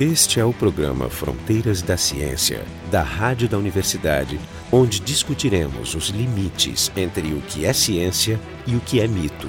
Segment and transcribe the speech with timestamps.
[0.00, 4.40] Este é o programa Fronteiras da Ciência, da Rádio da Universidade,
[4.72, 9.48] onde discutiremos os limites entre o que é ciência e o que é mito.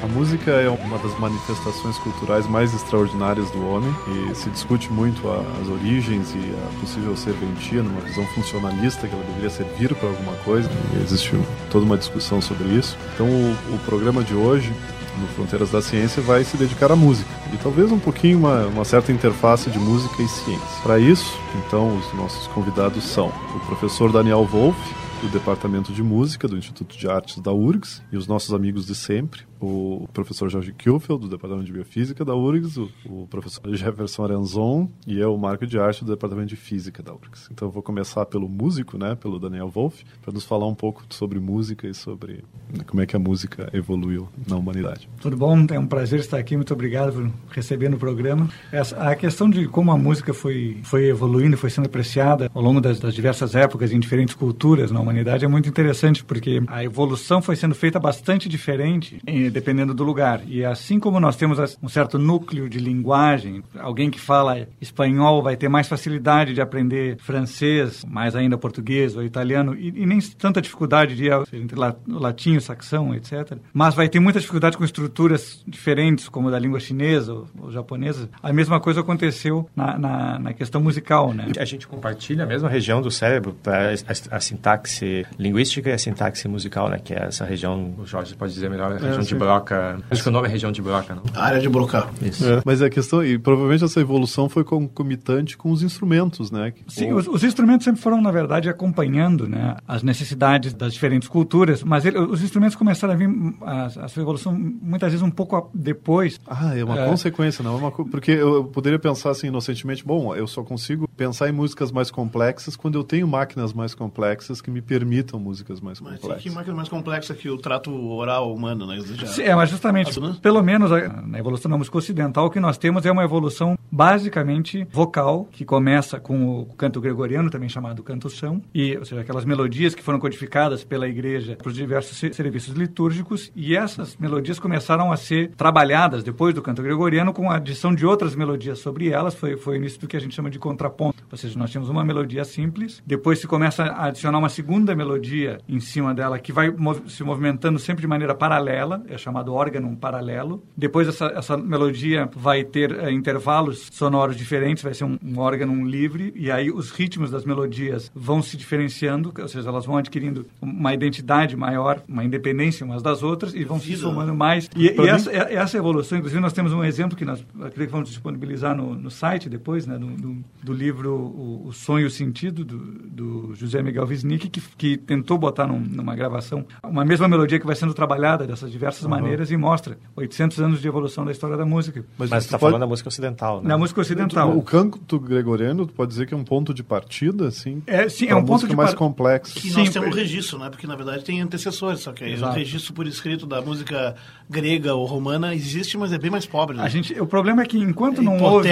[0.00, 3.92] A música é uma das manifestações culturais mais extraordinárias do homem
[4.30, 9.24] e se discute muito as origens e a possível serventia numa visão funcionalista que ela
[9.24, 10.70] deveria servir para alguma coisa.
[11.02, 11.32] Existe
[11.68, 12.96] toda uma discussão sobre isso.
[13.14, 14.72] Então o, o programa de hoje
[15.20, 18.84] no Fronteiras da Ciência vai se dedicar à música e talvez um pouquinho uma, uma
[18.84, 20.82] certa interface de música e ciência.
[20.82, 24.78] Para isso, então, os nossos convidados são o professor Daniel Wolff,
[25.20, 28.94] do Departamento de Música do Instituto de Artes da URGS e os nossos amigos de
[28.94, 34.24] sempre, o professor Jorge Kielfeld, do Departamento de Biofísica da URGS, o, o professor Jefferson
[34.24, 37.48] Arenzon e eu, Marco de Arte, do Departamento de Física da URGS.
[37.50, 41.04] Então eu vou começar pelo músico, né, pelo Daniel Wolff, para nos falar um pouco
[41.10, 42.44] sobre música e sobre
[42.76, 45.08] né, como é que a música evoluiu na humanidade.
[45.20, 45.66] Tudo bom?
[45.70, 46.56] É um prazer estar aqui.
[46.56, 48.48] Muito obrigado por receber no programa.
[48.72, 52.80] Essa, a questão de como a música foi, foi evoluindo, foi sendo apreciada ao longo
[52.80, 57.42] das, das diversas épocas em diferentes culturas na humanidade é muito interessante, porque a evolução
[57.42, 59.20] foi sendo feita bastante diferente
[59.50, 60.42] dependendo do lugar.
[60.46, 65.56] E assim como nós temos um certo núcleo de linguagem, alguém que fala espanhol vai
[65.56, 70.60] ter mais facilidade de aprender francês, mais ainda português ou italiano, e, e nem tanta
[70.60, 73.56] dificuldade de entre latim saxão, etc.
[73.72, 78.28] Mas vai ter muita dificuldade com estruturas diferentes, como da língua chinesa ou, ou japonesa.
[78.42, 81.46] A mesma coisa aconteceu na, na, na, questão musical, né?
[81.58, 85.98] A gente compartilha a mesma região do cérebro para a, a, sintaxe linguística e a
[85.98, 86.98] sintaxe musical, né?
[87.02, 89.98] Que é essa região, o Jorge pode dizer melhor, a região é, de Broca.
[90.10, 91.22] Acho que o nome é região de Broca, não?
[91.34, 92.06] A área de Broca.
[92.20, 92.46] Isso.
[92.46, 96.72] É, mas a questão, e provavelmente essa evolução foi concomitante com os instrumentos, né?
[96.88, 101.82] Sim, os, os, instrumentos sempre foram, na verdade, acompanhando né, as necessidades das diferentes culturas,
[101.82, 103.28] mas ele, os instrumentos começaram a vir,
[103.62, 106.38] a, a, sua evolução, muitas vezes um pouco depois.
[106.46, 107.06] Ah, é uma é...
[107.06, 111.48] consequência, não é uma Porque eu poderia pensar assim, inocentemente, bom, eu só consigo pensar
[111.48, 115.98] em músicas mais complexas quando eu tenho máquinas mais complexas que me permitam músicas mais
[115.98, 116.28] complexas.
[116.28, 119.00] Mas que máquina mais complexa que o trato oral humano, né?
[119.00, 119.26] Já...
[119.38, 120.90] É, mas justamente, pelo menos
[121.26, 125.64] na evolução da música ocidental, o que nós temos é uma evolução basicamente vocal, que
[125.64, 130.18] começa com o canto gregoriano, também chamado canto-são, e, ou seja, aquelas melodias que foram
[130.18, 136.22] codificadas pela igreja para os diversos serviços litúrgicos, e essas melodias começaram a ser trabalhadas
[136.22, 139.76] depois do canto gregoriano com a adição de outras melodias sobre elas, foi, foi o
[139.76, 143.02] início do que a gente chama de contraponto, ou seja, nós tínhamos uma melodia simples,
[143.06, 146.72] depois se começa a adicionar uma segunda melodia em cima dela, que vai
[147.06, 150.62] se movimentando sempre de maneira paralela, é chamado órgão paralelo.
[150.76, 155.84] Depois essa, essa melodia vai ter é, intervalos sonoros diferentes, vai ser um, um órgão
[155.84, 160.46] livre, e aí os ritmos das melodias vão se diferenciando, ou seja, elas vão adquirindo
[160.60, 163.96] uma identidade maior, uma independência umas das outras, e vão Vida.
[163.96, 164.68] se somando mais.
[164.76, 167.92] E, e essa, é, essa, evolução, inclusive nós temos um exemplo que nós acredito que
[167.92, 172.06] vamos disponibilizar no, no site depois, né, do, do, do livro o, o, Sonho e
[172.06, 177.04] o Sentido, do, do José Miguel Wisnik, que, que tentou botar num, numa gravação uma
[177.04, 179.10] mesma melodia que vai sendo trabalhada dessas diversas uhum.
[179.10, 182.04] maneiras e mostra 800 anos de evolução da história da música.
[182.18, 182.72] Mas, Mas você está pode...
[182.72, 183.68] falando da música ocidental, né?
[183.68, 184.56] Na música ocidental.
[184.56, 187.82] O canto gregoriano, tu pode dizer que é um ponto de partida, assim?
[187.86, 188.98] É, sim, é um ponto de mais par...
[188.98, 189.54] complexo.
[189.54, 190.70] Que sim, nós temos um registro, né?
[190.70, 194.14] Porque, na verdade, tem antecessores, só que aí o registro por escrito da música
[194.48, 196.76] grega ou romana existe, mas é bem mais pobre.
[196.76, 196.82] Né?
[196.82, 198.70] A gente, o problema é que enquanto é não houve...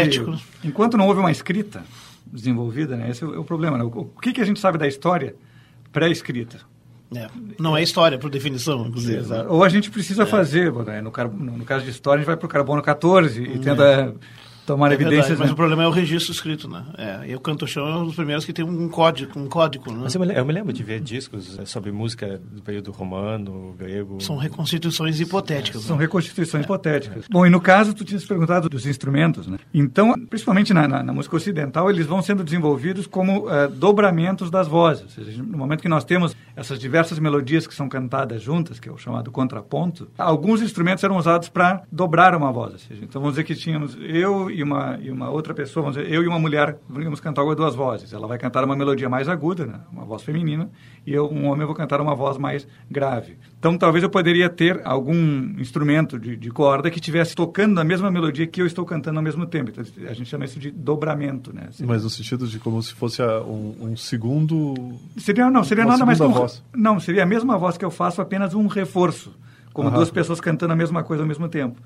[0.65, 1.83] Enquanto não houve uma escrita
[2.33, 3.11] desenvolvida, né?
[3.11, 3.79] Esse é o problema.
[3.79, 3.85] Né?
[3.85, 5.35] O, que, que a gente sabe da história
[5.93, 6.61] pré-escrita?
[7.15, 7.27] É.
[7.59, 9.23] Não é história, por definição, inclusive.
[9.49, 10.27] Ou a gente precisa é.
[10.27, 11.01] fazer, né?
[11.01, 13.83] no, no, caso de história, a gente vai para o carbono 14 e hum, tenta
[13.83, 14.13] é
[14.69, 15.29] tomar é evidências.
[15.29, 15.53] Verdade, mas né?
[15.55, 16.85] o problema é o registro escrito, né?
[16.99, 19.91] É, e o Canto Chão é um dos primeiros que tem um código, um código,
[19.91, 20.01] né?
[20.03, 23.75] Mas eu me, eu me lembro de ver discos é, sobre música do período romano,
[23.79, 24.21] grego.
[24.21, 25.83] São reconstituições hipotéticas.
[25.83, 26.03] São né?
[26.03, 26.65] reconstituições é.
[26.65, 27.25] hipotéticas.
[27.31, 29.59] Bom, e no caso, tu tinhas perguntado dos instrumentos, né?
[29.73, 34.69] Então, principalmente na, na, na música ocidental, eles vão sendo desenvolvidos como uh, dobramentos das
[34.69, 35.05] vozes.
[35.05, 38.89] Ou seja, no momento que nós temos essas diversas melodias que são cantadas juntas, que
[38.89, 42.73] é o chamado contraponto, alguns instrumentos eram usados para dobrar uma voz.
[42.73, 45.97] Ou seja, então, vamos dizer que tínhamos eu e uma, e uma outra pessoa, vamos
[45.97, 48.13] dizer, eu e uma mulher, vamos cantar agora duas vozes.
[48.13, 49.81] Ela vai cantar uma melodia mais aguda, né?
[49.93, 50.69] uma voz feminina,
[51.07, 53.39] e eu, um homem, eu vou cantar uma voz mais grave.
[53.59, 55.15] Então, talvez eu poderia ter algum
[55.59, 59.23] instrumento de, de corda que estivesse tocando a mesma melodia que eu estou cantando ao
[59.23, 59.71] mesmo tempo.
[59.71, 61.69] Então, a gente chama isso de dobramento, né?
[61.71, 61.87] Seria...
[61.87, 64.75] Mas no sentido de como se fosse um, um segundo...
[65.17, 66.65] Seria, não, seria nada mais um, voz.
[66.75, 69.33] Não, seria a mesma voz que eu faço, apenas um reforço.
[69.73, 71.81] Como duas pessoas cantando a mesma coisa ao mesmo tempo.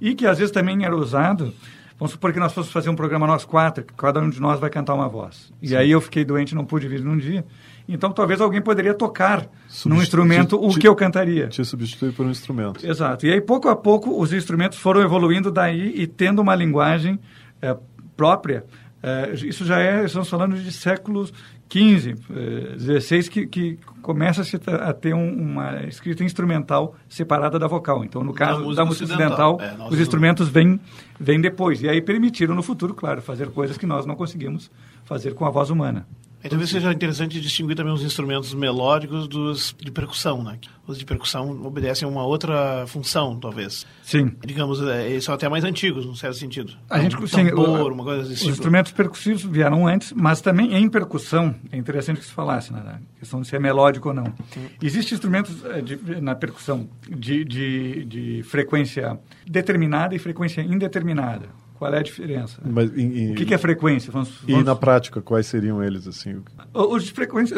[0.00, 1.54] E que às vezes também era usado
[2.00, 4.58] Vamos supor que nós fôssemos fazer um programa nós quatro, que cada um de nós
[4.58, 5.48] vai cantar uma voz.
[5.48, 5.54] Sim.
[5.60, 7.44] E aí eu fiquei doente, não pude vir num dia.
[7.86, 11.48] Então talvez alguém poderia tocar Substitu num instrumento o que eu cantaria.
[11.48, 12.86] Te substituir por um instrumento.
[12.86, 13.26] Exato.
[13.26, 17.20] E aí pouco a pouco os instrumentos foram evoluindo daí e tendo uma linguagem
[17.60, 17.76] é,
[18.16, 18.64] própria,
[19.02, 21.34] é, isso já é, estamos falando de séculos
[21.70, 22.14] 15,
[22.76, 24.42] 16, que, que começa
[24.82, 28.04] a ter um, uma escrita instrumental separada da vocal.
[28.04, 30.80] Então, no caso da música, da música ocidental, ocidental é, os instrumentos vêm,
[31.18, 31.80] vêm depois.
[31.80, 34.68] E aí permitiram no futuro, claro, fazer coisas que nós não conseguimos
[35.04, 36.04] fazer com a voz humana.
[36.42, 40.58] E talvez seja interessante distinguir também os instrumentos melódicos dos de percussão, né?
[40.86, 43.86] Os de percussão obedecem a uma outra função, talvez.
[44.02, 44.32] Sim.
[44.44, 46.72] Digamos, é, eles são até mais antigos, num certo sentido.
[46.88, 48.52] A gente, um sim, tambor, uma coisa desse Os tipo.
[48.52, 52.80] instrumentos percussivos vieram antes, mas também em percussão, é interessante que se falasse, né?
[53.16, 54.32] A questão de ser melódico ou não.
[54.82, 61.48] Existem instrumentos é, de, na percussão de, de, de frequência determinada e frequência indeterminada.
[61.80, 62.60] Qual é a diferença?
[62.62, 64.12] Mas, o que, que, é frequência?
[64.12, 64.60] Vamos, vamos...
[64.60, 66.06] E na prática, quais seriam eles?
[66.06, 66.42] assim?
[66.74, 67.56] Os de frequência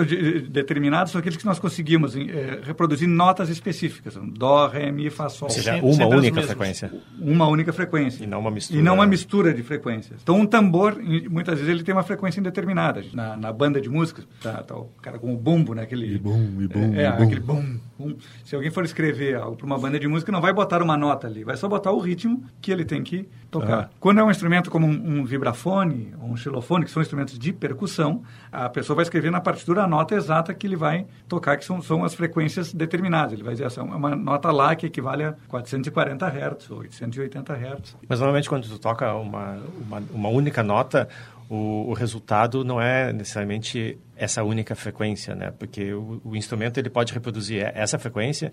[0.48, 4.16] determinados são aqueles que nós conseguimos é, reproduzir notas específicas.
[4.22, 5.48] Dó, Ré, Mi, Fá, Sol.
[5.48, 6.92] Ou seja, sempre, uma sempre única frequência.
[7.18, 8.22] Uma única frequência.
[8.22, 8.78] E não uma mistura.
[8.78, 10.20] E não uma mistura de frequências.
[10.22, 10.96] Então, um tambor,
[11.28, 13.02] muitas vezes, ele tem uma frequência indeterminada.
[13.12, 15.82] Na, na banda de música, tá, tá, o cara com o bumbo, né?
[15.82, 18.14] Aquele, e bum, e bum, é, e aquele bum, bum.
[18.44, 21.26] Se alguém for escrever algo para uma banda de música, não vai botar uma nota
[21.26, 21.42] ali.
[21.42, 23.90] Vai só botar o ritmo que ele tem que tocar.
[24.00, 27.52] Quando é um instrumento como um, um vibrafone ou um xilofone, que são instrumentos de
[27.52, 31.64] percussão, a pessoa vai escrever na partitura a nota exata que ele vai tocar, que
[31.64, 33.34] são, são as frequências determinadas.
[33.34, 37.52] Ele vai dizer, essa é uma nota lá que equivale a 440 Hz ou 880
[37.52, 37.96] Hz.
[38.08, 41.08] Mas normalmente quando tu toca uma, uma, uma única nota,
[41.52, 45.52] o, o, resultado não é necessariamente essa única frequência, né?
[45.58, 48.50] Porque o, o, instrumento ele pode reproduzir essa frequência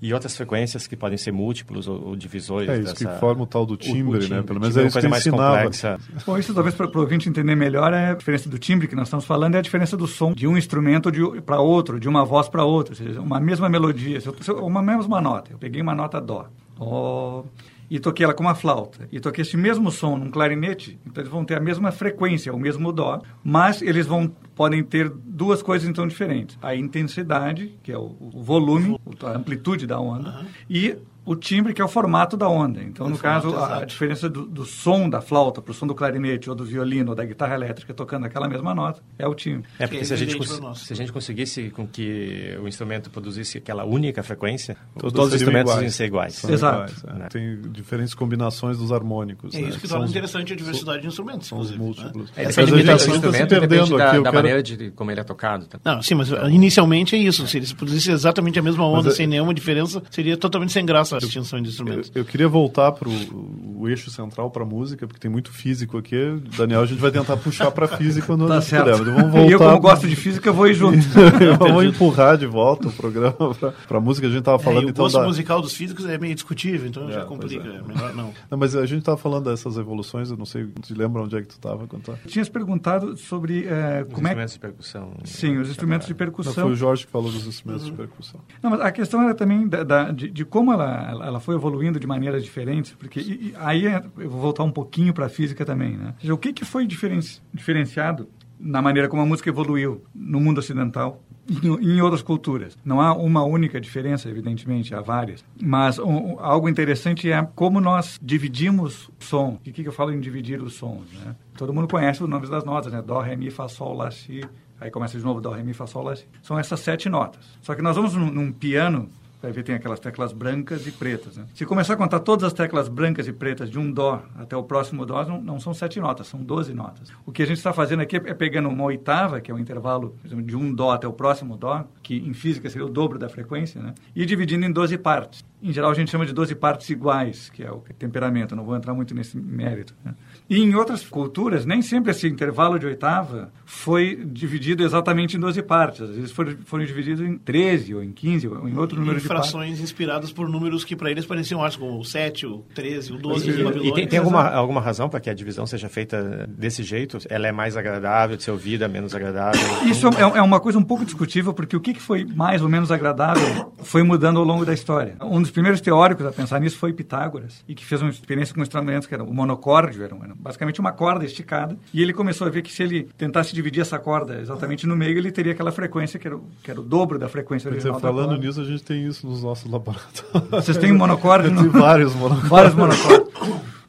[0.00, 2.68] e outras frequências que podem ser múltiplos ou, ou divisores.
[2.68, 3.14] É isso dessa...
[3.14, 4.42] que forma o tal do timbre, timbre né?
[4.42, 5.56] Pelo menos é, é isso coisa que mais ensinava.
[5.56, 5.98] complexa.
[6.24, 9.08] Bom, isso talvez para o ouvinte entender melhor é a diferença do timbre que nós
[9.08, 11.10] estamos falando é a diferença do som de um instrumento
[11.42, 14.20] para outro, de uma voz para outra, ou seja, uma mesma melodia,
[14.62, 15.50] uma mesma nota.
[15.50, 16.48] Eu peguei uma nota dó.
[16.78, 17.42] Oh,
[17.90, 21.32] e toquei ela com uma flauta, e toquei esse mesmo som num clarinete, então eles
[21.32, 25.88] vão ter a mesma frequência, o mesmo dó, mas eles vão podem ter duas coisas
[25.88, 30.46] então diferentes: a intensidade, que é o, o volume, a amplitude da onda, uhum.
[30.68, 32.80] e o timbre, que é o formato da onda.
[32.80, 35.84] Então, o no caso, a, a, diferença do, do, som da flauta para o som
[35.84, 39.34] do clarinete, ou do violino, ou da guitarra elétrica tocando aquela mesma nota, é o
[39.34, 39.68] timbre.
[39.76, 40.38] É, porque é se, a gente,
[40.76, 45.34] se a gente conseguisse com que o instrumento produzisse aquela única frequência, todos, todos os
[45.34, 45.82] instrumentos iguais.
[45.82, 46.34] iam ser iguais.
[46.34, 46.92] São Exato.
[46.92, 47.18] Iguais, é.
[47.18, 47.28] né?
[47.28, 49.52] Tem diferentes combinações dos harmônicos.
[49.52, 49.68] É né?
[49.68, 51.76] isso que torna interessante a diversidade de instrumentos, são os né?
[51.76, 52.30] múltiplos.
[52.30, 52.44] Né?
[52.44, 55.66] É, Essa limitação do instrumento se depende da, da maneira de como ele é tocado.
[55.66, 55.80] Tá?
[55.84, 57.44] Não, sim, mas inicialmente é isso.
[57.48, 61.15] Se eles produzissem exatamente a mesma onda, mas, sem nenhuma diferença, seria totalmente sem graça
[61.16, 62.10] a distinção de instrumentos.
[62.14, 65.98] Eu, eu queria voltar para o eixo central para a música, porque tem muito físico
[65.98, 66.40] aqui.
[66.56, 68.98] Daniel, a gente vai tentar puxar para física quando tá certo.
[68.98, 69.14] puder.
[69.14, 70.98] Vamos voltar e eu, como gosto de física, vou ir junto.
[71.58, 73.36] vamos empurrar de volta o programa
[73.86, 74.26] para a música.
[74.26, 75.04] A gente estava falando é, então.
[75.04, 75.26] O gosto da...
[75.26, 77.66] musical dos físicos é meio discutível, então é, já complica.
[77.66, 77.82] É.
[77.82, 78.32] Melhor não.
[78.50, 78.58] não.
[78.58, 81.48] Mas a gente estava falando dessas evoluções, eu não sei, te lembra onde é que
[81.48, 82.14] tu estava tá?
[82.26, 85.12] Tinhas perguntado sobre é, como é instrumentos de percussão.
[85.24, 86.54] Sim, os instrumentos de percussão.
[86.56, 87.92] Não, foi o Jorge que falou dos instrumentos uhum.
[87.92, 88.40] de percussão.
[88.62, 92.00] Não, mas a questão era também da, da, de, de, como ela, ela foi evoluindo
[92.00, 95.28] de maneiras diferentes, porque e, e, aí é, eu vou voltar um pouquinho para a
[95.28, 96.14] física também, né?
[96.30, 101.22] O que, que foi diferenci, diferenciado na maneira como a música evoluiu no mundo ocidental
[101.48, 102.76] e em outras culturas.
[102.84, 105.44] Não há uma única diferença, evidentemente, há várias.
[105.60, 109.48] Mas um, algo interessante é como nós dividimos o som.
[109.54, 111.06] O que, que eu falo em dividir os sons?
[111.24, 111.36] Né?
[111.56, 113.00] Todo mundo conhece os nomes das notas, né?
[113.00, 114.42] Dó, Ré, Mi, Fá, Sol, Lá, Si.
[114.80, 116.26] Aí começa de novo Dó, Ré, Mi, Fá, Sol, Lá, Si.
[116.42, 117.44] São essas sete notas.
[117.62, 119.08] Só que nós vamos num, num piano
[119.52, 121.36] ver tem aquelas teclas brancas e pretas.
[121.36, 121.46] Né?
[121.54, 124.62] Se começar a contar todas as teclas brancas e pretas de um dó até o
[124.62, 127.12] próximo dó, não, não são sete notas, são doze notas.
[127.24, 130.16] O que a gente está fazendo aqui é pegando uma oitava, que é o intervalo
[130.24, 133.28] exemplo, de um dó até o próximo dó, que em física seria o dobro da
[133.28, 133.94] frequência, né?
[134.14, 135.44] e dividindo em doze partes.
[135.62, 138.54] Em geral, a gente chama de doze partes iguais, que é o temperamento.
[138.54, 139.94] Não vou entrar muito nesse mérito.
[140.04, 140.14] Né?
[140.48, 145.62] E em outras culturas, nem sempre esse intervalo de oitava foi dividido exatamente em 12
[145.62, 146.02] partes.
[146.02, 149.26] Às vezes foram, foram divididos em 13 ou em 15 ou em outro número de
[149.26, 149.50] partes.
[149.50, 153.18] Frações inspiradas por números que para eles pareciam, acho, como o 7, o 13, o
[153.18, 153.90] 12 de Babilônia.
[153.90, 157.18] E tem, tem alguma, alguma razão para que a divisão seja feita desse jeito?
[157.28, 159.60] Ela é mais agradável de ser ouvida, menos agradável?
[159.86, 162.92] Isso é, é uma coisa um pouco discutível, porque o que foi mais ou menos
[162.92, 165.16] agradável foi mudando ao longo da história.
[165.20, 168.60] Um dos primeiros teóricos a pensar nisso foi Pitágoras, e que fez uma experiência com
[168.60, 172.50] instrumentos que eram o monocórdio, era, era basicamente uma corda esticada, e ele começou a
[172.50, 176.18] ver que se ele tentasse dividir essa corda exatamente no meio, ele teria aquela frequência
[176.18, 178.84] que era o, que era o dobro da frequência original dizer, falando nisso, a gente
[178.84, 180.50] tem isso nos nossos laboratórios.
[180.50, 181.46] Vocês têm monocórdio?
[181.56, 182.50] Tem vários monocórdios.
[182.50, 183.26] Vários monocórdios.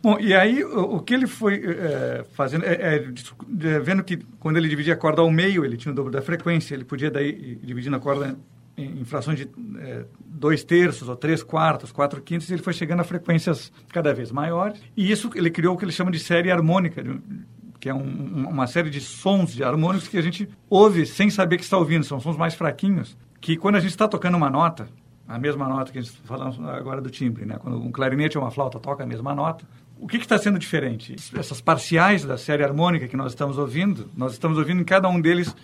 [0.02, 4.70] Bom, e aí o, que ele foi é, fazendo, é, é, vendo que quando ele
[4.70, 7.94] dividia a corda ao meio, ele tinha o dobro da frequência, ele podia daí dividir
[7.94, 8.38] a corda
[8.78, 13.04] em, frações de é, dois terços, ou três quartos, quatro quintos, ele foi chegando a
[13.04, 14.82] frequências cada vez maiores.
[14.96, 17.04] E isso ele criou o que ele chama de série harmônica
[17.80, 21.58] que é um, uma série de sons, de harmônicos que a gente ouve sem saber
[21.58, 22.04] que está ouvindo.
[22.04, 24.90] São sons mais fraquinhos, que quando a gente está tocando uma nota,
[25.28, 27.58] a mesma nota que a gente está falando agora do timbre, né?
[27.60, 29.66] Quando um clarinete ou uma flauta toca a mesma nota,
[30.00, 31.16] o que está sendo diferente?
[31.36, 35.20] Essas parciais da série harmônica que nós estamos ouvindo, nós estamos ouvindo em cada um
[35.20, 35.56] deles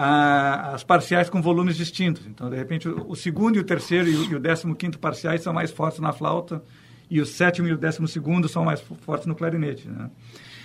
[0.00, 2.24] as parciais com volumes distintos.
[2.24, 5.72] Então, de repente, o, segundo e o terceiro e o, décimo quinto parciais são mais
[5.72, 6.62] fortes na flauta
[7.10, 9.88] e o sétimo e o décimo segundo são mais fortes no clarinete.
[9.88, 10.08] Né?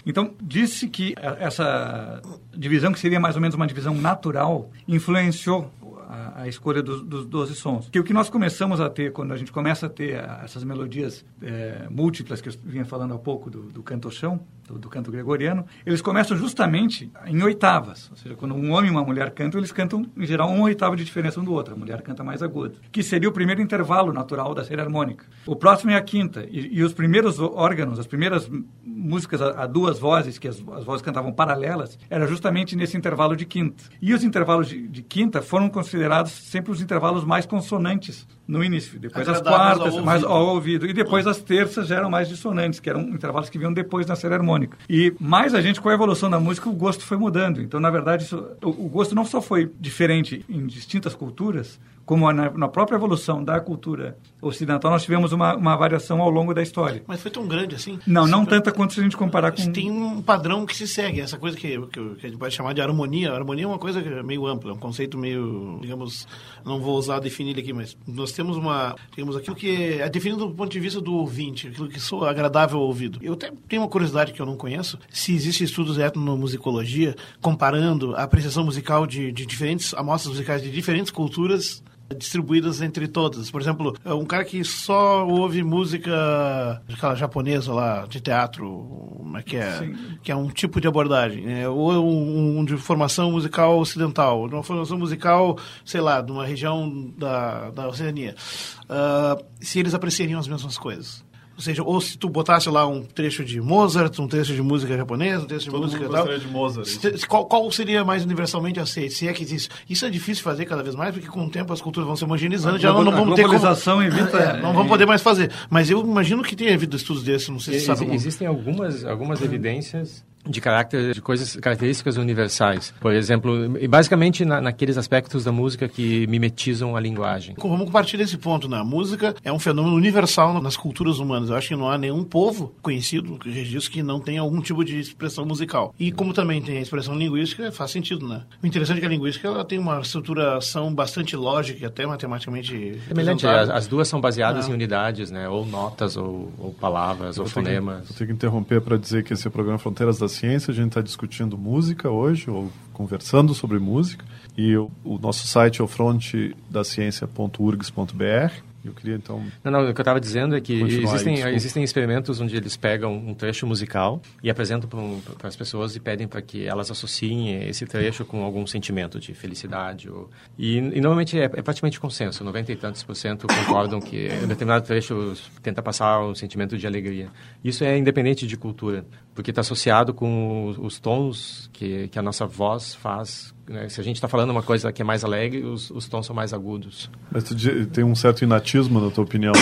[0.06, 2.22] Então, disse que essa
[2.56, 5.72] divisão, que seria mais ou menos uma divisão natural, influenciou
[6.08, 7.90] a, a escolha dos, dos 12 sons.
[7.90, 11.26] Que o que nós começamos a ter, quando a gente começa a ter essas melodias
[11.42, 15.66] é, múltiplas que eu vinha falando há pouco do, do canto-chão, do, do, canto gregoriano,
[15.86, 18.10] eles começam justamente em oitavas.
[18.12, 20.96] Ou seja, quando um homem e uma mulher cantam, eles cantam, em geral, uma oitava
[20.96, 21.74] de diferença um do outro.
[21.74, 22.78] A mulher canta mais agudo.
[22.92, 25.26] Que seria o primeiro intervalo natural da série harmônica.
[25.46, 26.46] O próximo é a quinta.
[26.50, 28.50] E, e os primeiros órgãos, as primeiras
[28.84, 33.36] músicas a, a duas vozes, que as, as, vozes cantavam paralelas, era justamente nesse intervalo
[33.36, 33.84] de quinta.
[34.02, 39.00] E os intervalos de, de quinta foram considerados sempre os intervalos mais consonantes no início.
[39.00, 40.86] Depois as quartas, ao mais ao ouvido.
[40.86, 44.16] E depois as terças já eram mais dissonantes, que eram intervalos que vinham depois na
[44.16, 44.78] série harmônica.
[44.90, 47.62] E mais a gente, com a evolução da música, o gosto foi mudando.
[47.62, 52.32] Então, na verdade, isso, o, o gosto não só foi diferente em distintas culturas, como
[52.32, 56.62] na, na, própria evolução da cultura ocidental, nós tivemos uma, uma, variação ao longo da
[56.62, 57.04] história.
[57.08, 58.00] Mas foi tão grande assim?
[58.06, 59.72] Não, não tanta quanto se a gente comparar com...
[59.72, 62.74] Tem um padrão que se segue, essa coisa que, que, que a gente pode chamar
[62.74, 63.32] de harmonia.
[63.32, 66.28] A harmonia é uma coisa meio ampla, é um conceito meio, digamos,
[66.66, 70.54] não vou usar definir aqui, mas nós temos uma, temos aquilo que é definido do
[70.54, 73.20] ponto de vista do ouvinte, aquilo que soa agradável ao ouvido.
[73.22, 78.16] Eu até tenho uma curiosidade que eu não conheço, se existem estudos de etnomusicologia comparando
[78.16, 83.50] a apreciação musical de, de diferentes amostras musicais de diferentes culturas distribuídas entre todas.
[83.50, 89.92] Por exemplo, um cara que só ouve música aquela japonesa lá de teatro, que é
[90.22, 91.68] que é um tipo de abordagem, né?
[91.68, 97.14] ou um, um, de formação musical ocidental, uma formação musical, sei lá, de uma região
[97.18, 98.36] da, da Oceania.
[98.84, 101.24] Uh, se eles apreciariam as mesmas coisas.
[101.56, 104.98] Ou seja, ou se tu botasse lá um trecho de Mozart, um trecho de música
[104.98, 106.38] japonesa, um trecho de Todo música mundo tal.
[106.38, 107.28] de Mozart.
[107.28, 109.14] Qual, qual, seria mais universalmente aceito?
[109.14, 109.70] Se é que existe.
[109.88, 112.24] Isso é difícil fazer cada vez mais, porque com o tempo as culturas vão se
[112.24, 114.02] homogeneizando, já não, não vamos ter como...
[114.02, 114.38] evita...
[114.38, 115.52] É, não vamos poder mais fazer.
[115.70, 118.14] Mas eu imagino que tenha havido estudos desses, não sei se Ex sabe.
[118.14, 122.94] Existem algumas, algumas evidências de caráter de coisas características universais.
[123.00, 127.56] Por exemplo e basicamente na, naqueles aspectos da música que mimetizam a linguagem.
[127.58, 128.78] Vamos compartilhar esse ponto né?
[128.78, 131.50] a música é um fenômeno universal nas culturas humanas.
[131.50, 134.84] Eu acho que não há nenhum povo conhecido que registro que não tenha algum tipo
[134.84, 135.94] de expressão musical.
[136.00, 138.44] E como também tem a expressão linguística faz sentido né?
[138.62, 143.00] O interessante é que a linguística ela tem uma estruturação bastante lógica e até matematicamente
[143.08, 144.70] semelhante as, as, duas são baseadas ah.
[144.70, 145.48] em unidades né?
[145.48, 149.24] Ou notas ou, ou palavras eu ou fonemas que, eu tenho que interromper para dizer
[149.24, 152.72] que esse é o programa Fronteiras das ciência, a gente está discutindo música hoje, ou
[152.92, 154.26] conversando sobre música,
[154.58, 158.73] e o, o nosso site é o frontedaciencia.urgs.br.
[158.84, 159.44] Eu queria então.
[159.64, 163.16] Não, não, o que eu estava dizendo é que existem, existem experimentos onde eles pegam
[163.16, 164.90] um trecho musical e apresentam
[165.38, 169.34] para as pessoas e pedem para que elas associem esse trecho com algum sentimento de
[169.34, 170.10] felicidade.
[170.10, 170.30] Ou...
[170.58, 174.48] E, e normalmente é, é, praticamente consenso, 90 e tantos por cento concordam que um
[174.48, 177.30] determinado trecho tenta passar um sentimento de alegria.
[177.64, 182.22] Isso é independente de cultura, porque está associado com os, os tons que, que a
[182.22, 183.88] nossa voz faz né?
[183.90, 186.36] Se a gente está falando uma coisa que é mais alegre, os, os tons são
[186.36, 187.10] mais agudos.
[187.32, 187.56] Mas tu
[187.88, 189.54] tem um certo inatismo, na tua opinião?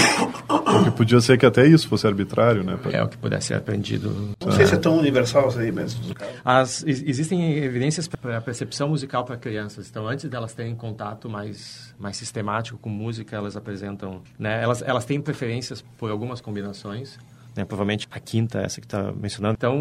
[0.48, 2.77] Porque podia ser que até isso fosse arbitrário, né?
[2.91, 4.31] É, o que pudesse ser aprendido.
[4.43, 6.01] Não sei se é tão universal isso aí mesmo.
[6.43, 9.89] As, existem evidências para a percepção musical para crianças.
[9.89, 14.22] Então, antes delas terem contato mais, mais sistemático com música, elas apresentam...
[14.39, 14.62] Né?
[14.63, 17.17] Elas, elas têm preferências por algumas combinações
[17.55, 19.55] né, provavelmente a quinta, essa que está mencionando.
[19.58, 19.77] Então,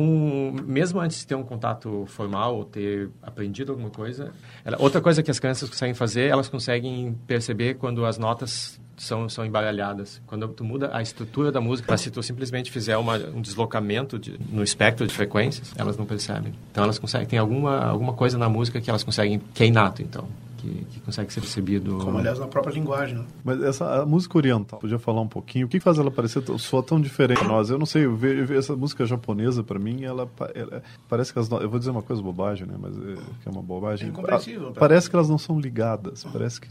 [0.67, 4.33] mesmo antes de ter um contato formal ou ter aprendido alguma coisa,
[4.65, 9.29] ela, outra coisa que as crianças conseguem fazer, elas conseguem perceber quando as notas são,
[9.29, 10.21] são embaralhadas.
[10.27, 14.39] Quando tu muda a estrutura da música, se tu simplesmente fizer uma, um deslocamento de,
[14.51, 16.53] no espectro de frequências, elas não percebem.
[16.71, 20.03] Então, elas conseguem, tem alguma, alguma coisa na música que elas conseguem, que é inato,
[20.03, 20.29] então
[20.61, 21.99] que, que, consegue ser percebido.
[21.99, 23.19] Como, aliás, na própria linguagem.
[23.19, 23.25] Né?
[23.43, 25.67] Mas essa a música oriental, podia falar um pouquinho?
[25.67, 27.71] O que faz ela parecer soa tão diferente a nós?
[27.71, 31.33] Eu não sei, eu vejo, eu vejo essa música japonesa, para mim, ela, ela, parece
[31.33, 32.75] que as Eu vou dizer uma coisa bobagem, né?
[32.79, 34.09] Mas é, que é uma bobagem.
[34.09, 34.73] É incompreensível.
[34.73, 36.69] parece que elas não são ligadas, parece que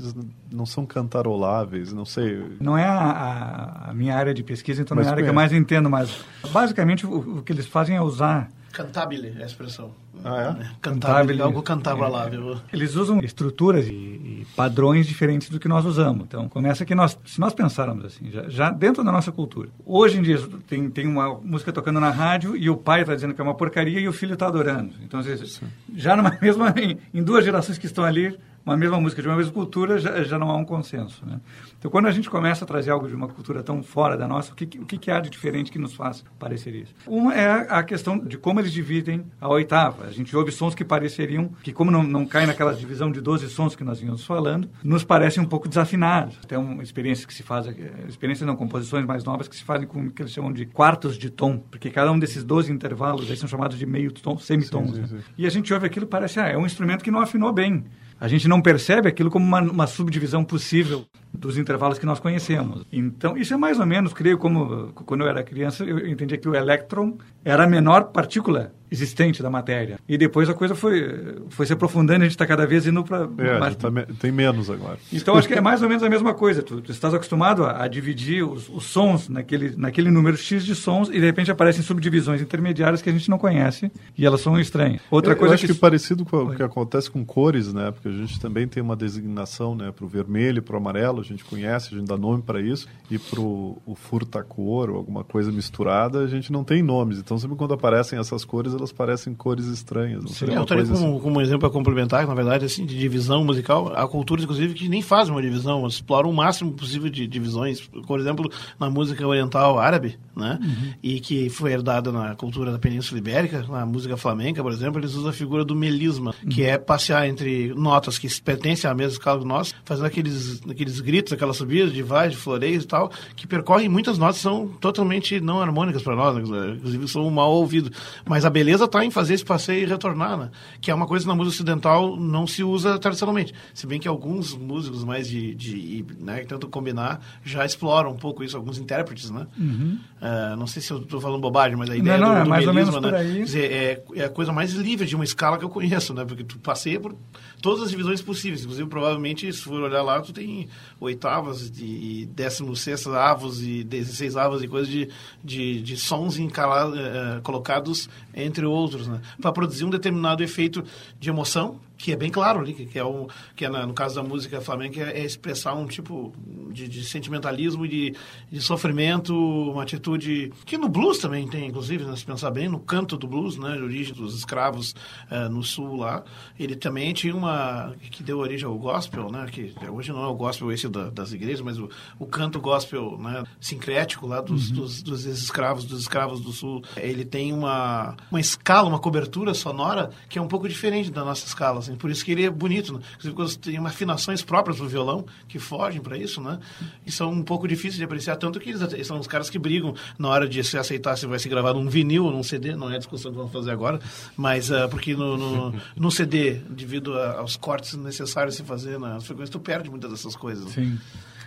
[0.51, 2.43] não são cantaroláveis, não sei.
[2.59, 5.29] Não é a, a minha área de pesquisa, então mas não é a área que
[5.29, 9.45] eu mais entendo, mas basicamente o, o que eles fazem é usar Cantabile é a
[9.45, 9.91] expressão.
[10.23, 10.69] Ah, é?
[10.81, 12.59] Cantabile, algo cantável lá, viu?
[12.73, 16.25] Eles usam estruturas e, e, padrões diferentes do que nós usamos.
[16.25, 19.69] Então, começa que nós, se nós pensarmos assim, já, já, dentro da nossa cultura.
[19.85, 23.33] Hoje em dia, tem, tem uma música tocando na rádio e o pai está dizendo
[23.33, 24.93] que é uma porcaria e o filho está adorando.
[25.03, 25.61] Então, às vezes,
[25.95, 29.37] já numa mesma, em, em duas gerações que estão ali, uma mesma música de uma
[29.37, 31.25] mesma cultura já, já não há um consenso.
[31.25, 31.39] Né?
[31.77, 34.51] Então, quando a gente começa a trazer algo de uma cultura tão fora da nossa,
[34.51, 36.93] o que, o que, há de diferente que nos faz parecer isso?
[37.07, 40.05] Uma é a, questão de como eles dividem a oitava.
[40.05, 43.49] A gente ouve sons que pareceriam, que como não, não cai naquela divisão de 12
[43.49, 46.37] sons que nós vínhamos falando, nos parecem um pouco desafinados.
[46.47, 47.67] Tem uma experiência que se faz,
[48.07, 51.17] experiências não, composições mais novas que se fazem com o que eles chamam de quartos
[51.17, 54.89] de tom, porque cada um desses 12 intervalos aí são chamados de meio tom, semitons.
[54.89, 55.15] Sim, sim, sim.
[55.15, 55.23] Né?
[55.37, 57.85] E a gente ouve aquilo e parece, ah, é um instrumento que não afinou bem
[58.19, 62.85] a gente não percebe aquilo como uma, uma, subdivisão possível dos intervalos que nós conhecemos.
[62.91, 66.49] Então, isso é mais ou menos, creio, como quando eu era criança, eu entendia que
[66.49, 69.99] o elétron era a menor partícula existente da matéria.
[70.07, 73.29] E depois a coisa foi, foi se aprofundando, a gente está cada vez indo para...
[73.37, 73.75] É, mais...
[73.75, 74.03] tá me...
[74.05, 74.97] tem menos agora.
[75.13, 76.63] Então, acho que é mais ou menos a mesma coisa.
[76.63, 80.73] Tu, tu estás acostumado a, a dividir os, os, sons naquele, naquele número X de
[80.73, 84.59] sons e, de repente, aparecem subdivisões intermediárias que a gente não conhece e elas são
[84.59, 85.01] estranhas.
[85.11, 85.73] Outra eu, coisa eu acho que...
[85.73, 87.91] que parecido com o que acontece com cores, né?
[87.91, 89.91] Porque a gente também tem uma designação, né?
[89.91, 92.61] Para o vermelho e para o amarelo, a gente conhece, a gente dá nome para
[92.61, 92.87] isso.
[93.09, 97.19] E para o furta-cor ou alguma coisa misturada, a gente não tem nomes.
[97.19, 100.23] Então, sempre quando aparecem essas cores, elas parecem cores estranhas.
[100.23, 101.19] Não Sim, eu estaria como, assim.
[101.19, 105.01] como exemplo a complementar, na verdade, assim, de divisão musical, há culturas, inclusive, que nem
[105.01, 107.81] fazem uma divisão, exploram o máximo possível de divisões.
[107.81, 110.59] Por exemplo, na música oriental árabe, né?
[110.61, 110.93] Uhum.
[111.01, 115.13] E que foi herdada na cultura da Península Ibérica, na música flamenca, por exemplo, eles
[115.13, 116.49] usam a figura do melisma, uhum.
[116.49, 120.99] que é passear entre notas que pertencem à mesma escala que nós, fazendo aqueles, aqueles
[121.09, 125.39] gritos, aquelas subidas de vai, de floreios e tal, que percorrem muitas notas são totalmente
[125.39, 126.75] não harmônicas para nós, né?
[126.75, 127.91] inclusive são mal ouvidos.
[128.25, 130.51] Mas a beleza está em fazer esse passeio e retornar, né?
[130.79, 133.53] que é uma coisa que na música ocidental não se usa tradicionalmente.
[133.73, 138.17] Se bem que alguns músicos mais de, de né, que tentam combinar já exploram um
[138.17, 139.47] pouco isso, alguns intérpretes, né?
[139.57, 139.97] Uhum.
[140.21, 142.45] Uh, não sei se eu estou falando bobagem, mas a ideia não, não, do, do
[142.45, 143.09] é mais melisma, ou menos né?
[143.09, 143.43] por aí.
[143.43, 146.23] Dizer, é, é a coisa mais livre de uma escala que eu conheço, né?
[146.25, 147.15] Porque tu passeia por
[147.61, 148.61] todas as divisões possíveis.
[148.61, 150.67] Inclusive, provavelmente, se for olhar lá, tu tem
[150.99, 155.09] oitavas e décimo sextas avos e dezesseis avos e coisas de,
[155.43, 159.21] de, de sons encalados, uh, colocados entre outros, né?
[159.41, 160.83] Para produzir um determinado efeito
[161.19, 164.15] de emoção que é bem claro ali, que, é, o, que é na, no caso
[164.15, 166.33] da música flamenca, é, é expressar um tipo
[166.71, 168.15] de, de sentimentalismo e de,
[168.49, 172.79] de, sofrimento, uma atitude que no blues também tem, inclusive, né, se pensar bem, no
[172.79, 174.95] canto do blues, né, de origem dos escravos
[175.29, 176.23] uh, no sul lá,
[176.57, 180.35] ele também tinha uma, que deu origem ao gospel, né, que hoje não é o
[180.35, 184.75] gospel esse da, das igrejas, mas o, o canto gospel, né, sincrético lá dos, uhum.
[184.77, 190.11] dos, dos escravos, dos escravos do sul, ele tem uma, uma escala, uma cobertura sonora
[190.29, 192.93] que é um pouco diferente da nossa escala, assim, por isso que ele é bonito,
[192.93, 192.99] né?
[193.23, 196.59] Inclusive, tem afinações próprias do violão que fogem para isso, né?
[197.05, 199.93] E são um pouco difíceis de apreciar, tanto que eles são os caras que brigam
[200.17, 202.89] na hora de se aceitar se vai ser gravado num vinil ou num CD, não
[202.89, 203.99] é a discussão que vamos fazer agora,
[204.37, 209.25] mas uh, porque no, no, no, CD, devido a, aos cortes necessários se fazer nas
[209.25, 210.65] frequências, tu perde muitas dessas coisas.
[210.65, 210.71] Né?
[210.71, 210.99] Sim.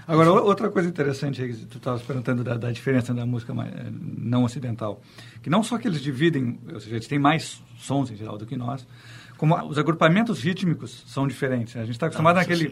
[0.06, 3.54] Agora, outra coisa interessante que tu estavas perguntando da, da, diferença da música
[3.92, 5.00] não ocidental,
[5.40, 8.44] que não só que eles dividem, ou seja, eles têm mais sons em geral do
[8.44, 8.84] que nós,
[9.42, 11.74] como os agrupamentos rítmicos são diferentes.
[11.74, 11.82] Né?
[11.82, 12.70] A gente está acostumado ah, naquele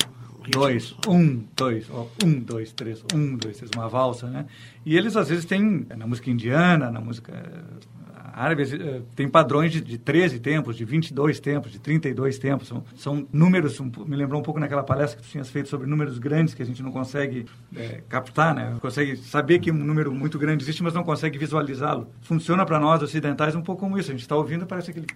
[0.48, 1.90] dois, um, dois,
[2.24, 4.46] um, dois, três, um, dois, três, uma valsa, né?
[4.86, 9.72] E eles às vezes têm, na música indiana, na música eh, árabe, eh, tem padrões
[9.72, 12.68] de, de 13 tempos, de 22 tempos, de 32 tempos.
[12.68, 15.88] São, são números, um, me lembrou um pouco naquela palestra que tu tinhas feito sobre
[15.88, 18.78] números grandes que a gente não consegue é, captar, né?
[18.80, 22.06] Consegue saber que um número muito grande existe, mas não consegue visualizá-lo.
[22.20, 24.12] Funciona para nós ocidentais um pouco como isso.
[24.12, 25.08] A gente está ouvindo parece aquele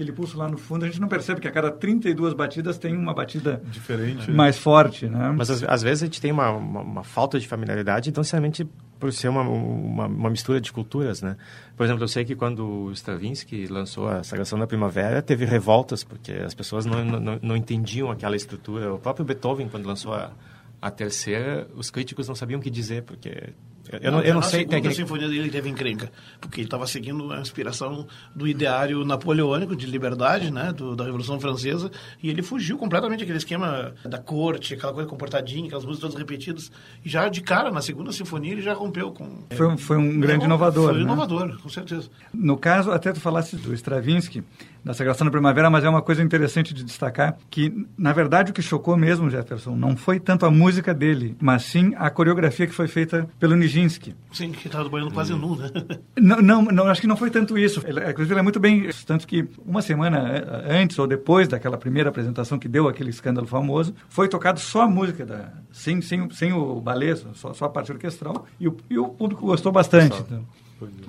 [0.00, 2.96] aquele pulso lá no fundo, a gente não percebe que a cada 32 batidas tem
[2.96, 5.32] uma batida diferente, mais forte, né?
[5.36, 8.66] Mas às, às, vezes a gente tem uma, uma, uma, falta de familiaridade, então sinceramente
[8.98, 11.36] por ser uma, uma, uma, mistura de culturas, né?
[11.76, 16.02] Por exemplo, eu sei que quando o Stravinsky lançou a Sagração da Primavera, teve revoltas,
[16.02, 18.92] porque as pessoas não, não, não entendiam aquela estrutura.
[18.94, 20.32] O próprio Beethoven, quando lançou a,
[20.80, 23.54] a terceira, os críticos não sabiam o que dizer, porque
[24.00, 24.88] eu não, eu não sei técnica.
[24.88, 29.86] A sinfonia dele teve encrenca, porque ele estava seguindo a inspiração do ideário napoleônico de
[29.86, 31.90] liberdade, né, do, da Revolução Francesa,
[32.22, 36.70] e ele fugiu completamente aquele esquema da corte, aquela coisa comportadinha, aquelas músicas todas repetidas.
[37.04, 39.44] E já de cara, na segunda sinfonia, ele já rompeu com.
[39.50, 40.84] Foi, foi um grande inovador.
[40.84, 41.02] Foi um né?
[41.02, 42.08] inovador, com certeza.
[42.32, 44.42] No caso, até tu falasse do Stravinsky,
[44.84, 48.54] da Sagração da Primavera, mas é uma coisa interessante de destacar que, na verdade, o
[48.54, 52.74] que chocou mesmo Jefferson não foi tanto a música dele, mas sim a coreografia que
[52.74, 54.14] foi feita pelo Nijin Nijinsky.
[54.32, 55.70] Sim, que estava banhando quase nu, né?
[56.20, 57.82] Não, não, não, acho que não foi tanto isso.
[57.86, 58.90] Ele, inclusive, ele é muito bem...
[59.06, 63.94] Tanto que uma semana antes ou depois daquela primeira apresentação que deu aquele escândalo famoso,
[64.08, 67.90] foi tocado só a música, da, sem, sem, sem o balé, só, só a parte
[67.90, 70.20] orquestral, e o, e o público gostou bastante.
[70.20, 70.44] Então.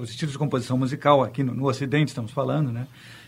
[0.00, 2.86] os estilos de composição musical aqui no, no Ocidente, estamos falando, né?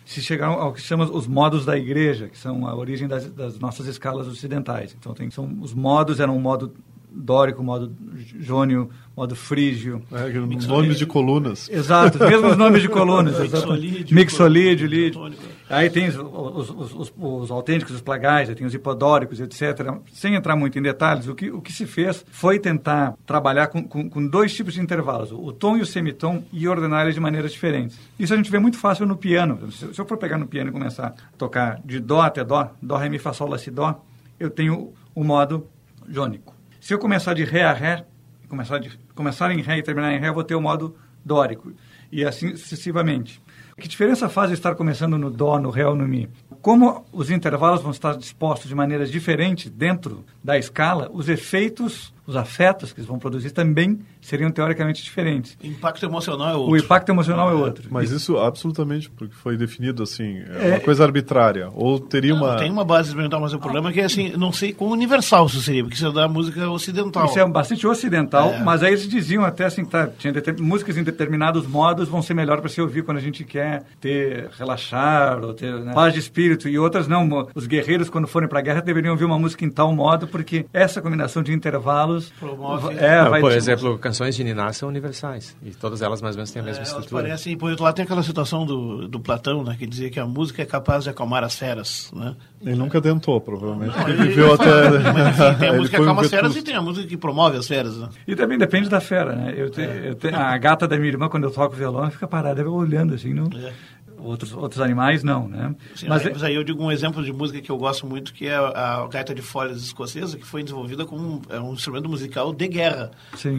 [0.09, 3.31] se chegaram ao que se chama os modos da igreja, que são a origem das,
[3.31, 4.97] das nossas escalas ocidentais.
[4.99, 6.75] Então, tem, são, os modos eram um modo
[7.11, 7.93] dórico, modo
[8.41, 10.03] jônio, modo frígio.
[10.13, 10.31] É,
[10.67, 11.69] nomes de colunas.
[11.69, 13.39] Exato, mesmo os nomes de colunas.
[13.39, 14.15] Mixolídio.
[14.15, 15.33] Mixolídio, lídio.
[15.69, 19.99] Aí tem os, os, os, os, autênticos, os plagais, aí tem os hipodóricos, etc.
[20.13, 23.83] Sem entrar muito em detalhes, o que, o que se fez foi tentar trabalhar com,
[23.83, 27.21] com, com dois tipos de intervalos, o tom e o semitom, e ordenar eles de
[27.21, 27.99] maneiras diferentes.
[28.19, 29.71] Isso a gente vê muito fácil no piano.
[29.73, 32.71] Se, se eu for pegar no piano e começar a tocar de dó até dó,
[32.81, 34.03] dó, ré, mi, fá, sol, lá, si, dó,
[34.41, 35.67] eu tenho o modo
[36.09, 36.58] jônico.
[36.89, 38.07] Se eu começar de ré a ré,
[38.49, 41.71] começar, de, começar em ré e terminar em ré, eu vou ter o modo dórico.
[42.11, 43.43] E assim sucessivamente.
[43.77, 46.31] Que diferença faz estar começando no Dó, no Ré ou no Mi?
[46.63, 52.37] Como os intervalos vão estar dispostos de maneiras diferentes dentro da escala, os efeitos os
[52.37, 55.57] afetos que eles vão produzir também seriam teoricamente diferentes.
[55.63, 56.73] O impacto emocional é outro.
[56.73, 57.89] O impacto emocional é outro.
[57.91, 61.71] Mas isso absolutamente porque foi definido assim, é, é uma coisa arbitrária.
[61.75, 62.57] Ou teria não, uma.
[62.57, 65.61] Tem uma base experimental, mas o problema é que assim, não sei quão universal isso
[65.63, 67.25] seria, porque isso é da música ocidental.
[67.27, 68.63] Isso é bastante ocidental, é.
[68.63, 72.61] mas aí eles diziam até assim, tá, tinha músicas em determinados modos vão ser melhor
[72.61, 76.69] para se ouvir quando a gente quer ter, relaxar, ou ter né, paz de espírito,
[76.69, 77.49] e outras não.
[77.55, 80.67] Os guerreiros, quando forem para a guerra, deveriam ouvir uma música em tal modo, porque
[80.73, 82.97] essa combinação de intervalos Promove.
[82.97, 85.57] É, não, por exemplo, canções de Ninar são universais.
[85.63, 87.23] E todas elas mais ou menos têm a mesma é, estrutura.
[87.23, 90.27] Parecem, por outro lado, tem aquela situação do, do Platão, né, que dizia que a
[90.27, 92.11] música é capaz de acalmar as feras.
[92.13, 92.35] Né?
[92.61, 93.97] Ele nunca tentou, provavelmente.
[93.97, 94.91] Não, ele, viveu até.
[95.13, 97.57] Mas, enfim, tem a música que acalma as feras e tem a música que promove
[97.57, 97.97] as feras.
[97.97, 98.09] Né?
[98.27, 99.55] E também depende da fera, né?
[99.57, 100.11] Eu, te, é.
[100.11, 103.33] eu te, a gata da minha irmã, quando eu toco violão, fica parada olhando assim,
[103.33, 103.49] não.
[103.55, 103.73] É
[104.21, 105.75] outros, outros animais não, né?
[105.95, 108.47] Sim, mas, mas aí eu digo um exemplo de música que eu gosto muito, que
[108.47, 112.09] é a, a gaita de folhas escocesa, que foi desenvolvida como um, é um instrumento
[112.09, 113.11] musical de guerra.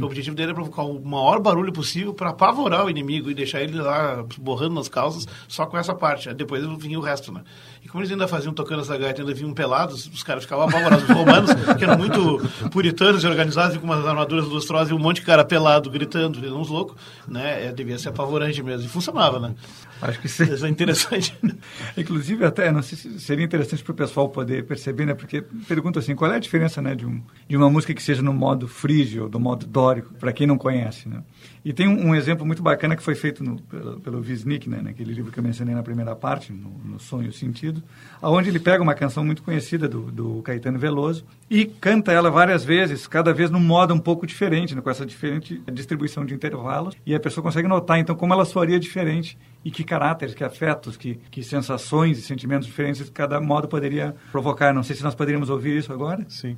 [0.01, 3.61] O objetivo dele é provocar o maior barulho possível para apavorar o inimigo e deixar
[3.61, 6.33] ele lá borrando nas calças só com essa parte.
[6.33, 7.41] Depois vinha o resto, né?
[7.83, 11.03] E como eles ainda faziam tocando essa gaita, ainda vinham pelados, os caras ficavam apavorados.
[11.03, 12.39] Os romanos, que eram muito
[12.69, 16.69] puritanos e organizados, com umas armaduras lustrosas e um monte de cara pelado gritando, uns
[16.69, 16.95] loucos,
[17.27, 17.67] né?
[17.67, 18.85] É, devia ser apavorante mesmo.
[18.85, 19.55] E funcionava, né?
[20.01, 20.43] Acho que sim.
[20.43, 21.37] Isso é interessante.
[21.97, 25.13] Inclusive, até, não sei se seria interessante para o pessoal poder perceber, né?
[25.13, 28.21] Porque pergunta assim, qual é a diferença, né, de, um, de uma música que seja
[28.21, 31.23] no modo frígio, do modo dórico, para quem não conhece, né?
[31.63, 34.81] E tem um, um, exemplo muito bacana que foi feito no, pelo, pelo Wisnik, né,
[34.81, 37.33] naquele livro que eu mencionei na primeira parte, no, no Sonho e o
[37.69, 37.83] Sentido,
[38.21, 42.63] aonde ele pega uma canção muito conhecida do, do Caetano Veloso e canta ela várias
[42.63, 46.95] vezes, cada vez num modo um pouco diferente, né, com essa diferente distribuição de intervalos,
[47.05, 50.97] e a pessoa consegue notar, então, como ela soaria diferente e que caráteres, que afetos,
[50.97, 54.73] que, que sensações e sentimentos diferentes cada modo poderia provocar.
[54.73, 56.25] Não sei se nós poderíamos ouvir isso agora.
[56.29, 56.57] Sim.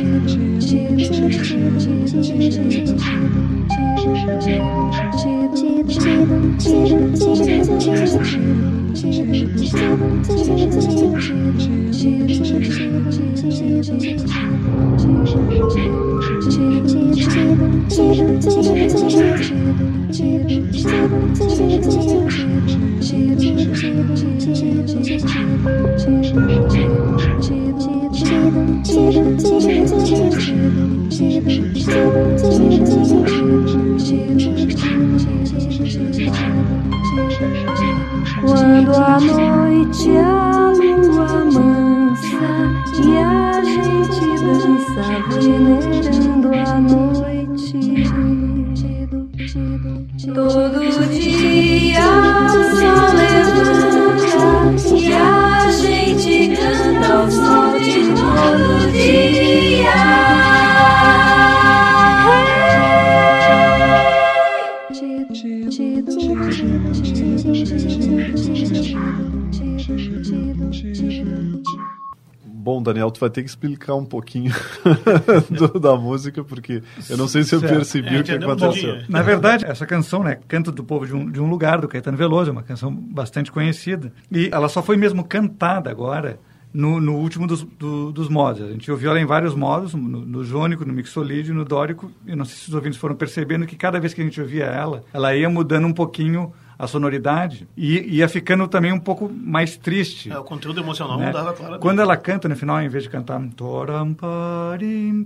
[72.63, 74.53] Bom, Daniel, tu vai ter que explicar um pouquinho
[75.49, 78.99] do, da música, porque eu não sei se eu percebi é, o que aconteceu.
[79.09, 82.17] Na verdade, essa canção, né, Canto do Povo de um, de um Lugar, do Caetano
[82.17, 84.13] Veloso, é uma canção bastante conhecida.
[84.31, 86.39] E ela só foi mesmo cantada agora
[86.73, 88.61] no, no último dos, do- dos modos.
[88.61, 92.11] A gente ouviu ela em vários modos, no, no jônico, no mixolídio, no dórico.
[92.25, 94.65] Eu não sei se os ouvintes foram percebendo que cada vez que a gente ouvia
[94.65, 99.77] ela, ela ia mudando um pouquinho a sonoridade e ia ficando também um pouco mais
[99.77, 100.31] triste.
[100.31, 101.27] É, o conteúdo emocional né?
[101.27, 101.81] mudava claramente.
[101.81, 103.39] Quando ela canta no final, em vez de cantar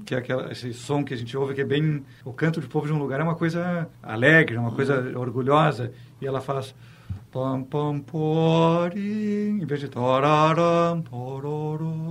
[0.04, 2.04] que é aquela, esse som que a gente ouve que é bem.
[2.26, 5.94] O canto de povo de um lugar é uma coisa alegre, uma coisa orgulhosa.
[6.22, 6.76] E ela faz.
[7.36, 9.60] 빰빰 포아링.
[9.62, 12.05] 이 배지 더라람 더로로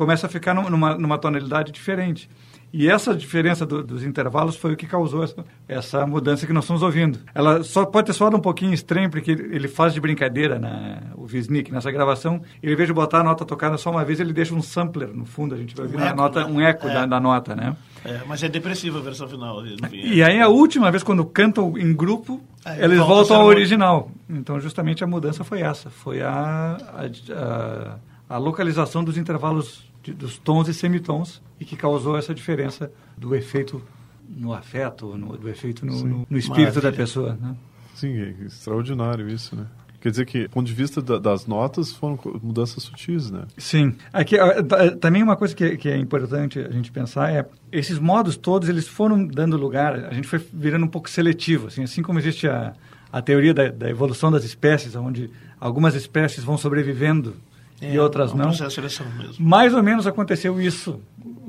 [0.00, 2.26] Começa a ficar num- numa, numa tonalidade diferente.
[2.72, 6.64] E essa diferença do- dos intervalos foi o que causou essa, essa mudança que nós
[6.64, 7.18] estamos ouvindo.
[7.34, 11.24] Ela só pode ter soado um pouquinho estranho, porque ele, faz de brincadeira, na, o
[11.30, 12.40] Wisnik, nessa gravação.
[12.62, 15.08] Ele, em vez de botar a nota tocada só uma vez, ele deixa um sampler
[15.12, 16.50] no fundo, a gente vai ouvir Um a eco, nota, né?
[16.50, 16.94] um eco É.
[16.94, 17.76] da, da nota, né?
[18.02, 19.62] É, mas é depressiva a versão final.
[19.92, 24.10] E aí a última vez, quando cantam em grupo, Aí eles voltam ao original.
[24.30, 25.90] Então, justamente a mudança foi essa.
[25.90, 27.96] Foi a, a, a-
[28.30, 33.34] a localização dos intervalos de- dos tons e semitons e que causou essa diferença do
[33.34, 33.82] efeito
[34.28, 36.92] no afeto, no- do efeito no, no- no espírito da Maravilha.
[36.92, 37.38] pessoa.
[37.40, 37.54] Né?
[37.94, 39.66] Sim, é extraordinário isso, né?
[40.00, 43.42] Quer dizer que, do ponto de vista da- das notas, foram mudanças sutis, né?
[43.58, 43.94] Sim.
[44.10, 47.98] Aqui, ah, ta- também uma coisa que, que é importante a gente pensar é esses
[47.98, 49.94] modos todos eles foram dando lugar.
[50.06, 52.72] A gente foi virando um pouco seletivo, assim, assim como existe a,
[53.12, 55.28] a teoria da, da evolução das espécies, onde
[55.60, 57.34] algumas espécies vão sobrevivendo
[57.80, 58.44] e outras é não.
[58.46, 59.34] processo de seleção mesmo.
[59.38, 61.00] Mais ou menos aconteceu isso.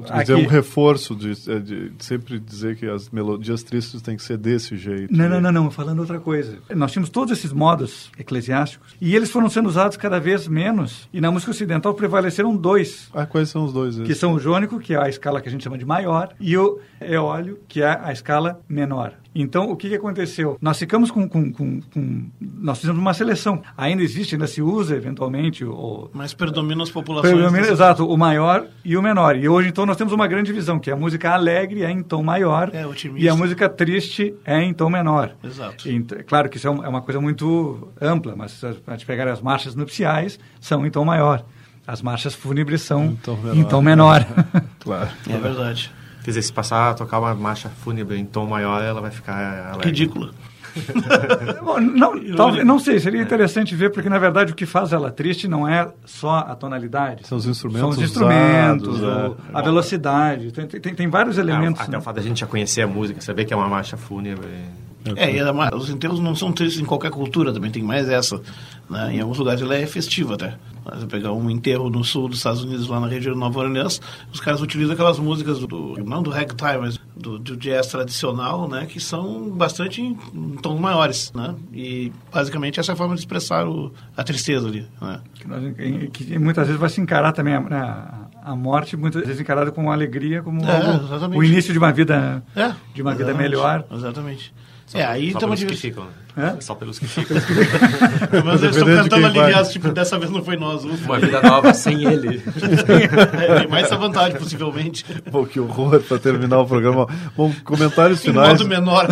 [0.08, 4.24] Quer dizer, um reforço de, é, de sempre dizer que as melodias tristes têm que
[4.24, 5.16] ser desse jeito.
[5.16, 6.58] Não, não, não, não, falando outra coisa.
[6.76, 11.08] Nós tínhamos todos esses modos eclesiásticos e eles foram sendo usados cada vez menos.
[11.14, 14.00] E na música ocidental prevaleceram dois, Ah, quais são os dois?
[14.00, 16.58] que são o jônico, que é a escala que a gente chama de maior, e
[16.58, 19.14] o eólio, que é a escala menor.
[19.34, 20.58] Então, o que, que aconteceu?
[20.62, 23.62] Nós ficamos com, com, com, com- Nós fizemos uma seleção.
[23.78, 26.10] Ainda existe, ainda se usa eventualmente o.
[26.14, 27.34] Mas predominam as populações.
[27.34, 29.38] Predomina- exato, o maior e o menor.
[29.38, 32.22] E hoje, então, nós temos uma grande divisão, que a música alegre é em tom
[32.22, 33.26] maior É, otimista.
[33.26, 35.32] e a música triste é em tom menor.
[35.44, 35.90] Exato.
[35.90, 39.28] Ent- claro que isso é é uma coisa muito ampla, mas se a gente pegar
[39.30, 41.46] as marchas nupciais, são em tom maior.
[41.88, 43.56] As marchas fúnebres são Em tom menor.
[43.56, 44.26] em tom menor.
[44.80, 45.10] Claro.
[45.30, 45.92] É verdade.
[46.24, 49.70] Quer dizer, se passar a tocar uma marcha fúnebre em tom maior, ela vai ficar
[49.74, 49.88] alegre.
[49.90, 50.32] Ridícula.
[51.96, 55.46] Não, talvez, não sei, seria interessante ver, porque na verdade o que faz ela triste
[55.48, 57.28] não é só a tonalidade.
[57.28, 59.60] São os instrumentos São os instrumentos, usados, o- é.
[59.60, 60.52] a velocidade.
[60.54, 61.82] Tem, tem, tem vários elementos.
[61.82, 61.98] Ah, até né?
[61.98, 64.48] o fato da gente já conhecer a música, saber que é uma marcha fúnebre.
[65.16, 68.08] É, e ela- mas os enterros não são tristes em qualquer cultura, também tem mais
[68.10, 68.40] essa.
[68.90, 69.16] né?
[69.16, 70.58] Em alguns lugares ela é festiva até.
[70.84, 73.60] Mas você pegar um enterro no sul dos Estados Unidos, lá na região de Nova
[73.60, 74.02] Orleans,
[74.34, 78.86] os caras utilizam aquelas músicas, do, não do ragtime, mas do, do jazz tradicional, né?
[78.86, 81.56] Que são bastante em, em tons maiores, né?
[81.74, 85.22] E basicamente essa é a forma de expressar o- a tristeza ali, né?
[85.36, 85.74] Que, nós-
[86.12, 87.60] que muitas vezes vai se encarar também a,
[88.44, 91.92] a- a morte, muitas vezes encarada com alegria, como É, algo- o início de uma
[91.94, 93.86] vida, É, de uma vida melhor.
[93.92, 94.54] Exatamente.
[94.92, 96.10] Só, é, aí estamos que ficam.
[96.36, 96.56] Né?
[96.58, 96.62] Hã?
[96.62, 97.38] Só pelos que ficam.
[98.46, 99.40] Mas eles estão cantando vai.
[99.42, 100.84] aliviados, tipo, dessa vez não foi nós.
[100.86, 101.06] ufa.
[101.06, 102.42] Uma vida nova sem ele.
[102.92, 105.04] É, tem mais essa vantagem, possivelmente.
[105.32, 107.08] Pô, que horror para terminar o programa.
[107.36, 108.50] Bom, comentários Em finais.
[108.60, 109.08] modo menor.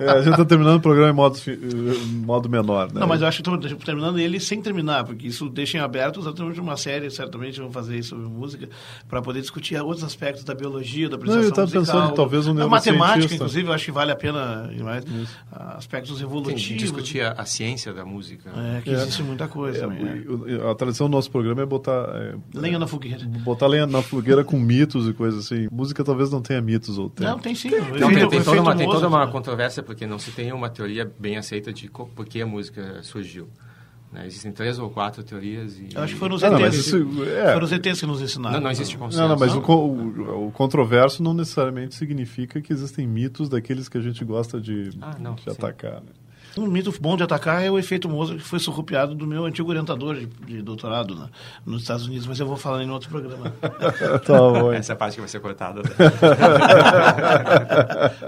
[0.00, 3.00] É, a gente está terminando o programa em modo, em modo menor, né?
[3.00, 6.20] Não, mas eu acho que estamos terminando ele sem terminar, porque isso deixa em aberto
[6.20, 8.68] exatamente uma série, certamente vão fazer isso sobre música,
[9.08, 11.84] para poder discutir outros aspectos da biologia, da apreciação eu tava musical.
[12.00, 15.04] pensando, talvez um A matemática, inclusive, eu acho que vale a pena mais.
[15.76, 16.82] Aspectos Sim, evolutivos.
[16.82, 18.50] discutir a, a ciência da música.
[18.50, 18.94] É, que É.
[18.94, 20.24] existe muita coisa É, né?
[20.70, 22.08] a tradição do nosso programa é botar.
[22.14, 23.24] é, Lenha na fogueira.
[23.44, 25.68] botar lenha na fogueira com mitos e coisas assim.
[25.70, 27.26] Música talvez não tenha mitos ou tem.
[27.26, 27.70] Não, tem sim.
[27.70, 30.52] Não, Efeito- tem, tem toda efeito uma, tem toda uma controvérsia porque não se tem
[30.52, 33.48] uma teoria bem aceita de por que a música surgiu.
[34.12, 34.26] né?
[34.26, 35.88] Existem três ou quatro teorias e...
[35.94, 36.76] Eu acho que foram os Ah, não, ETs.
[36.78, 37.52] isso, é.
[37.52, 38.56] Foram os ETs que nos ensinaram.
[38.56, 39.20] Não, não existe consenso.
[39.22, 43.98] Não, não, mas o, o, o controverso não necessariamente significa que existem mitos daqueles que
[43.98, 45.96] a gente gosta de, Ah, não, de atacar.
[46.00, 46.08] Né?
[46.58, 49.68] Um mito bom de atacar é o efeito Mozart, que foi surrupiado do meu antigo
[49.68, 51.28] orientador de, de doutorado né,
[51.64, 53.52] nos Estados Unidos, mas eu vou falar em outro programa.
[54.26, 54.72] tá bom.
[54.72, 55.82] Essa é a parte que vai ser cortada.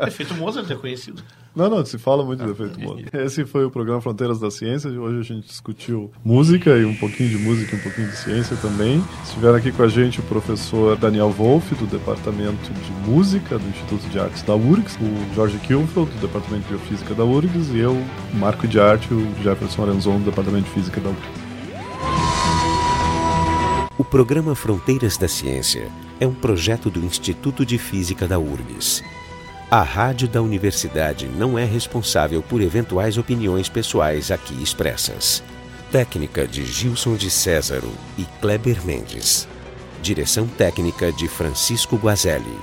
[0.03, 1.23] o efeito Mozart é conhecido.
[1.55, 3.13] Não, não, se fala muito do efeito Mozart.
[3.13, 4.89] Esse foi o programa Fronteiras da Ciência.
[4.91, 8.57] Hoje a gente discutiu música e um pouquinho de música e um pouquinho de ciência
[8.57, 9.03] também.
[9.25, 14.09] Estiveram aqui com a gente o professor Daniel Wolff, do Departamento de Música do Instituto
[14.09, 17.97] de Artes da URGS, o Jorge Kilfeld, do Departamento de Biofísica da URGS, e eu,
[18.35, 21.51] Marco de Arte, o Jefferson Arenzon, do Departamento de Física da URGS.
[23.99, 29.03] O programa Fronteiras da Ciência é um projeto do Instituto de Física da URGS.
[29.71, 35.45] A rádio da universidade não é responsável por eventuais opiniões pessoais aqui expressas.
[35.93, 39.47] Técnica de Gilson de Césaro e Kleber Mendes.
[40.03, 42.59] Direção técnica de Francisco Guazelli.